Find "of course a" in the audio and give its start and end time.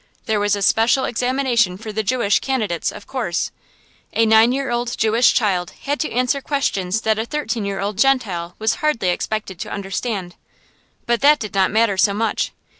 2.91-4.25